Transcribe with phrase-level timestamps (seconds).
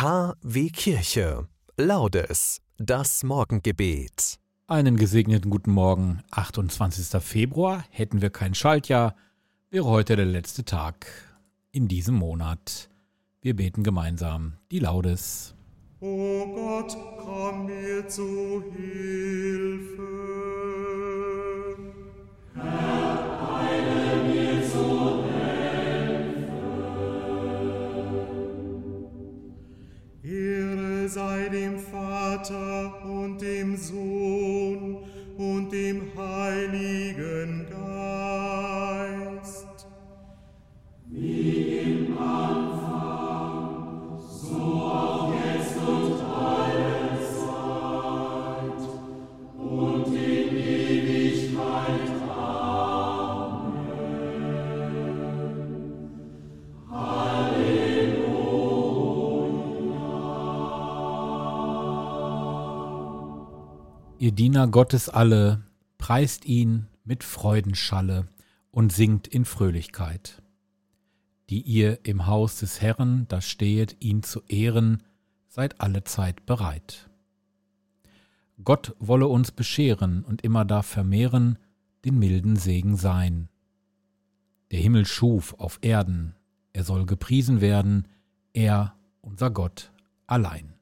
[0.00, 1.48] KW Kirche.
[1.76, 2.60] Laudes.
[2.76, 4.38] Das Morgengebet.
[4.68, 6.22] Einen gesegneten guten Morgen.
[6.30, 7.20] 28.
[7.20, 9.16] Februar hätten wir kein Schaltjahr,
[9.70, 11.08] wäre heute der letzte Tag
[11.72, 12.88] in diesem Monat.
[13.40, 15.56] Wir beten gemeinsam die Laudes.
[15.98, 20.27] O Gott, komm mir zu Hilfe.
[32.48, 34.07] Vater und dem Sohn
[64.20, 65.62] Ihr Diener Gottes alle,
[65.96, 68.26] preist ihn mit Freudenschalle
[68.72, 70.42] und singt in Fröhlichkeit.
[71.50, 75.04] Die ihr im Haus des Herrn da stehet, ihn zu ehren,
[75.46, 77.08] seid alle Zeit bereit.
[78.64, 81.56] Gott wolle uns bescheren und immer da vermehren
[82.04, 83.48] den milden Segen sein.
[84.72, 86.34] Der Himmel schuf auf Erden,
[86.72, 88.08] er soll gepriesen werden,
[88.52, 89.92] er, unser Gott,
[90.26, 90.74] allein.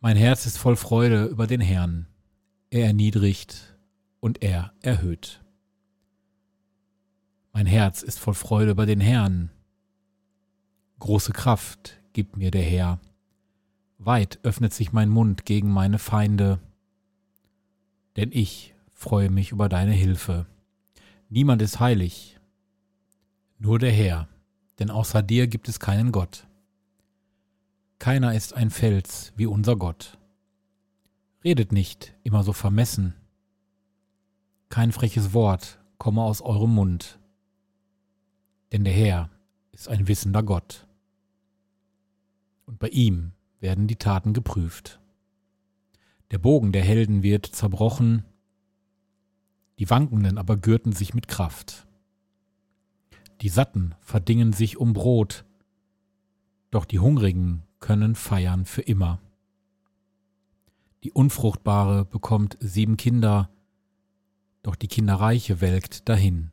[0.00, 2.09] Mein Herz ist voll Freude über den Herrn.
[2.72, 3.76] Er erniedrigt
[4.20, 5.42] und er erhöht.
[7.52, 9.50] Mein Herz ist voll Freude über den Herrn.
[11.00, 13.00] Große Kraft gibt mir der Herr.
[13.98, 16.60] Weit öffnet sich mein Mund gegen meine Feinde.
[18.16, 20.46] Denn ich freue mich über deine Hilfe.
[21.28, 22.38] Niemand ist heilig,
[23.58, 24.28] nur der Herr,
[24.78, 26.46] denn außer dir gibt es keinen Gott.
[27.98, 30.19] Keiner ist ein Fels wie unser Gott.
[31.42, 33.14] Redet nicht immer so vermessen.
[34.68, 37.18] Kein freches Wort komme aus eurem Mund.
[38.72, 39.30] Denn der Herr
[39.72, 40.86] ist ein wissender Gott.
[42.66, 45.00] Und bei ihm werden die Taten geprüft.
[46.30, 48.24] Der Bogen der Helden wird zerbrochen,
[49.78, 51.86] die Wankenden aber gürten sich mit Kraft.
[53.40, 55.46] Die Satten verdingen sich um Brot,
[56.70, 59.20] doch die Hungrigen können feiern für immer.
[61.02, 63.50] Die Unfruchtbare bekommt sieben Kinder,
[64.62, 66.50] doch die Kinderreiche welkt dahin.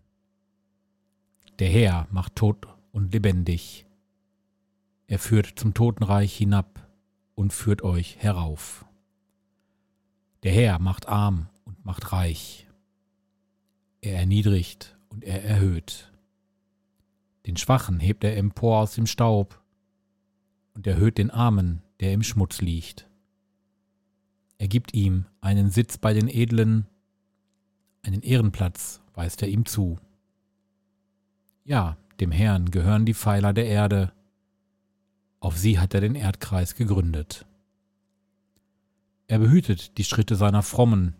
[1.59, 3.86] Der Herr macht tot und lebendig.
[5.07, 6.88] Er führt zum Totenreich hinab
[7.36, 8.86] und führt euch herauf.
[10.44, 12.68] Der Herr macht arm und macht reich.
[14.02, 16.13] Er erniedrigt und er erhöht.
[17.46, 19.62] Den Schwachen hebt er empor aus dem Staub
[20.74, 23.06] und erhöht den Armen, der im Schmutz liegt.
[24.57, 26.88] Er gibt ihm einen Sitz bei den Edlen,
[28.01, 29.97] einen Ehrenplatz weist er ihm zu.
[31.66, 34.13] Ja, dem Herrn gehören die Pfeiler der Erde,
[35.40, 37.45] auf sie hat er den Erdkreis gegründet.
[39.28, 41.16] Er behütet die Schritte seiner Frommen,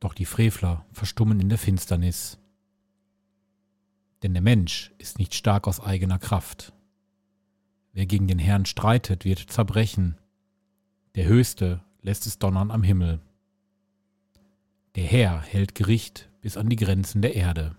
[0.00, 2.38] doch die Frevler verstummen in der Finsternis.
[4.22, 6.72] Denn der Mensch ist nicht stark aus eigener Kraft.
[7.92, 10.16] Wer gegen den Herrn streitet, wird zerbrechen.
[11.14, 13.20] Der Höchste lässt es donnern am Himmel.
[14.96, 17.76] Der Herr hält Gericht bis an die Grenzen der Erde.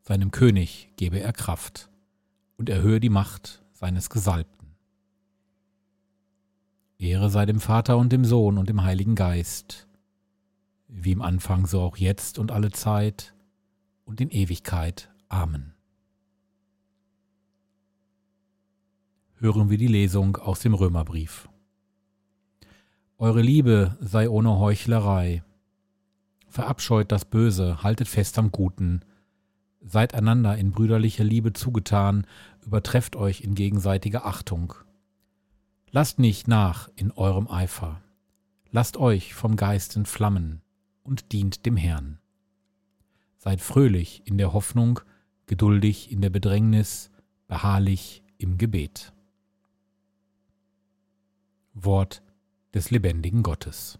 [0.00, 1.90] Seinem König gebe er Kraft
[2.56, 4.74] und erhöhe die Macht seines Gesalbten.
[6.98, 9.86] Ehre sei dem Vater und dem Sohn und dem Heiligen Geist,
[10.88, 13.34] wie im Anfang so auch jetzt und alle Zeit
[14.04, 15.10] und in Ewigkeit.
[15.28, 15.74] Amen.
[19.40, 21.48] Hören wir die Lesung aus dem Römerbrief.
[23.16, 25.42] Eure Liebe sei ohne Heuchlerei.
[26.46, 29.00] Verabscheut das Böse, haltet fest am Guten.
[29.80, 32.26] Seid einander in brüderlicher Liebe zugetan,
[32.64, 34.74] übertrefft euch in gegenseitiger Achtung.
[35.90, 38.02] Lasst nicht nach in eurem Eifer.
[38.70, 40.60] Lasst euch vom Geist entflammen
[41.02, 42.18] und dient dem Herrn.
[43.38, 45.00] Seid fröhlich in der Hoffnung,
[45.46, 47.10] geduldig in der Bedrängnis,
[47.48, 49.14] beharrlich im Gebet.
[51.72, 52.22] Wort
[52.74, 53.98] des lebendigen Gottes.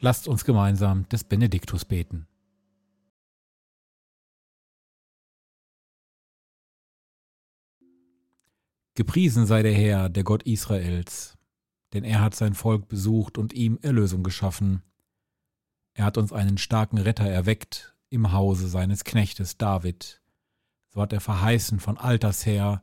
[0.00, 2.26] Lasst uns gemeinsam des Benediktus beten.
[8.94, 11.38] Gepriesen sei der Herr, der Gott Israels,
[11.92, 14.82] denn er hat sein Volk besucht und ihm Erlösung geschaffen.
[15.94, 20.20] Er hat uns einen starken Retter erweckt im Hause seines Knechtes David,
[20.90, 22.82] So hat er verheißen von alters her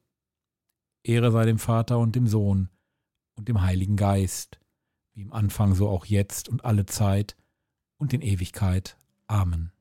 [1.03, 2.69] Ehre sei dem Vater und dem Sohn
[3.35, 4.59] und dem Heiligen Geist,
[5.13, 7.35] wie im Anfang so auch jetzt und alle Zeit
[7.97, 8.97] und in Ewigkeit.
[9.27, 9.71] Amen.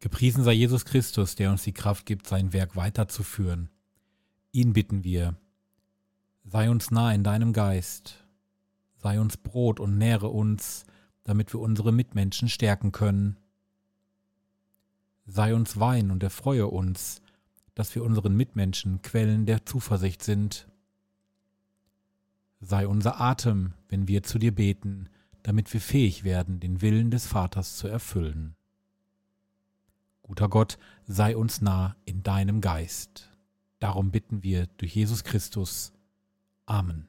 [0.00, 3.68] Gepriesen sei Jesus Christus, der uns die Kraft gibt, sein Werk weiterzuführen.
[4.52, 5.36] Ihn bitten wir.
[6.44, 8.24] Sei uns nah in deinem Geist
[8.98, 10.84] sei uns Brot und nähre uns,
[11.24, 13.36] damit wir unsere Mitmenschen stärken können.
[15.26, 17.22] Sei uns Wein und erfreue uns,
[17.78, 20.66] dass wir unseren Mitmenschen Quellen der Zuversicht sind.
[22.60, 25.08] Sei unser Atem, wenn wir zu dir beten,
[25.44, 28.56] damit wir fähig werden, den Willen des Vaters zu erfüllen.
[30.22, 30.76] Guter Gott,
[31.06, 33.30] sei uns nah in deinem Geist.
[33.78, 35.92] Darum bitten wir durch Jesus Christus.
[36.66, 37.06] Amen.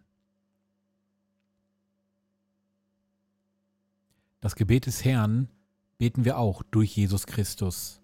[4.39, 5.49] Das Gebet des Herrn
[5.97, 7.99] beten wir auch durch Jesus Christus.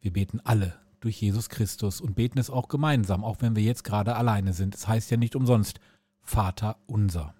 [0.00, 3.84] Wir beten alle durch Jesus Christus und beten es auch gemeinsam, auch wenn wir jetzt
[3.84, 4.74] gerade alleine sind.
[4.74, 5.80] Es heißt ja nicht umsonst
[6.22, 7.34] Vater unser.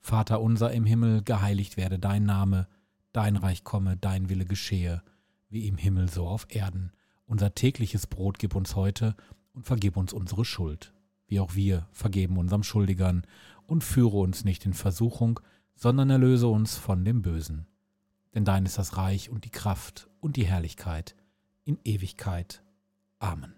[0.00, 2.66] Vater unser im Himmel, geheiligt werde dein Name,
[3.12, 5.02] dein Reich komme, dein Wille geschehe,
[5.48, 6.92] wie im Himmel so auf Erden.
[7.26, 9.14] Unser tägliches Brot gib uns heute
[9.52, 10.94] und vergib uns unsere Schuld,
[11.26, 13.26] wie auch wir vergeben unserem Schuldigern,
[13.66, 15.40] und führe uns nicht in Versuchung,
[15.74, 17.66] sondern erlöse uns von dem Bösen.
[18.34, 21.14] Denn dein ist das Reich und die Kraft und die Herrlichkeit
[21.70, 22.62] in Ewigkeit.
[23.20, 23.54] Amen.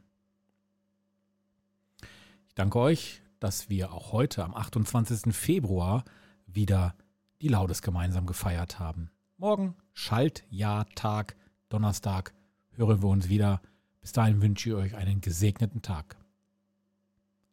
[2.46, 5.34] Ich danke euch, dass wir auch heute am 28.
[5.34, 6.04] Februar
[6.46, 6.94] wieder
[7.40, 9.10] die Laudes gemeinsam gefeiert haben.
[9.38, 11.36] Morgen Schaltjahrtag,
[11.70, 12.34] Donnerstag,
[12.72, 13.62] hören wir uns wieder.
[14.02, 16.16] Bis dahin wünsche ich euch einen gesegneten Tag.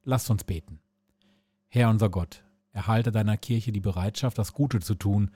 [0.03, 0.79] Lasst uns beten.
[1.69, 5.31] Herr unser Gott, Erhalte deiner Kirche die Bereitschaft, das Gute zu tun.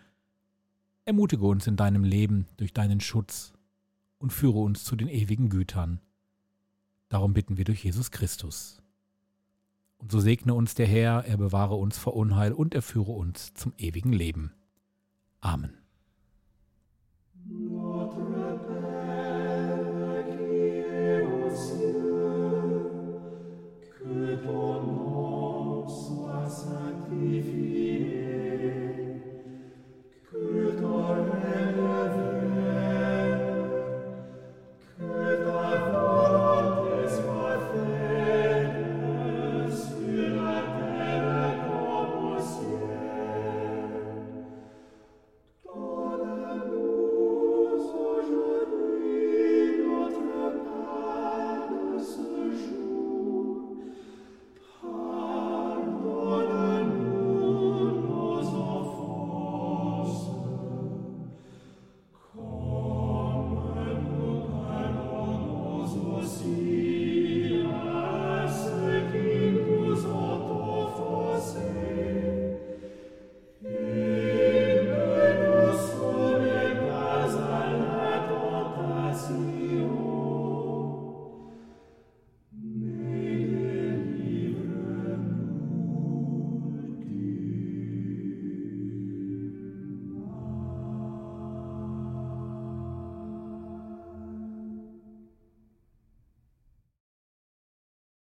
[1.05, 3.52] Ermutige uns in deinem Leben durch deinen Schutz
[4.23, 5.99] und führe uns zu den ewigen Gütern.
[7.09, 8.81] Darum bitten wir durch Jesus Christus.
[9.97, 13.53] Und so segne uns der Herr, er bewahre uns vor Unheil und er führe uns
[13.53, 14.53] zum ewigen Leben.
[15.41, 15.77] Amen.
[17.45, 18.13] Not